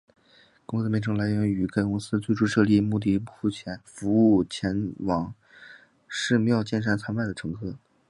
[0.65, 3.21] 公司名称来源于该公司最初设立目的
[3.53, 5.33] 是服务前往能
[6.07, 7.75] 势妙见山参拜的乘客。